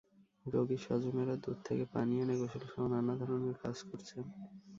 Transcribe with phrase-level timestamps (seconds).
[0.45, 4.25] রোগীর স্বজনেরা দূর থেকে পানি এনে গোসলসহ নানা ধরনের কাজ করছেন।